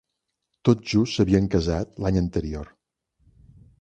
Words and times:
Tot 0.69 0.79
just 0.93 1.19
s'havien 1.19 1.49
casat 1.55 1.93
l'any 2.05 2.19
anterior. 2.23 2.73